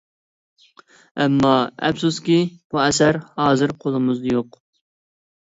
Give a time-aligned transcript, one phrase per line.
[1.25, 1.51] ئەمما
[1.89, 2.39] ئەپسۇسكى
[2.73, 4.61] بۇ ئەسەر ھازىر قولىمىزدا يوق.